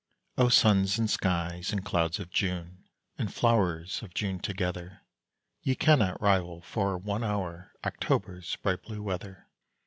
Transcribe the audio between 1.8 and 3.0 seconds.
clouds of June,